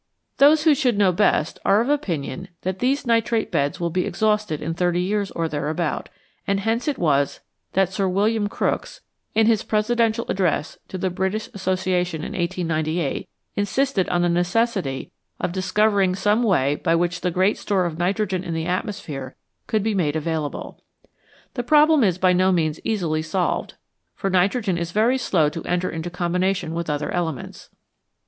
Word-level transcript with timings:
Those 0.37 0.63
who 0.63 0.73
should 0.73 0.97
know 0.97 1.11
best 1.11 1.59
are 1.63 1.79
of 1.79 1.87
opinion 1.87 2.47
that 2.63 2.79
these 2.79 3.05
nitrate 3.05 3.51
beds 3.51 3.79
will 3.79 3.91
be 3.91 4.07
exhausted 4.07 4.59
in 4.59 4.73
thirty 4.73 4.99
years 4.99 5.29
or 5.29 5.47
thereabout, 5.47 6.09
and 6.47 6.61
hence 6.61 6.87
it 6.87 6.97
was 6.97 7.41
that 7.73 7.93
Sir 7.93 8.07
William 8.07 8.47
Crookes, 8.49 9.01
in 9.35 9.45
his 9.45 9.61
presidential 9.61 10.25
address 10.27 10.79
to 10.87 10.97
the 10.97 11.11
British 11.11 11.49
Association 11.53 12.21
in 12.23 12.31
1898, 12.31 13.29
insisted 13.55 14.09
on 14.09 14.23
the 14.23 14.27
necessity 14.29 15.11
of 15.39 15.51
discovering 15.51 16.15
some 16.15 16.41
way 16.41 16.73
by 16.73 16.95
which 16.95 17.21
the 17.21 17.29
great 17.29 17.59
store 17.59 17.85
of 17.85 17.99
nitrogen 17.99 18.43
in 18.43 18.55
the 18.55 18.65
atmosphere 18.65 19.35
could 19.67 19.83
be 19.83 19.93
made 19.93 20.15
available. 20.15 20.81
The 21.53 21.61
problem 21.61 22.03
is 22.03 22.17
by 22.17 22.33
no 22.33 22.51
means 22.51 22.79
easily 22.83 23.21
solved, 23.21 23.75
for 24.15 24.31
nitrogen 24.31 24.79
is 24.79 24.93
very 24.93 25.19
slow 25.19 25.47
to 25.49 25.63
enter 25.65 25.91
into 25.91 26.09
combination 26.09 26.73
with 26.73 26.89
other 26.89 27.11
elements. 27.11 27.69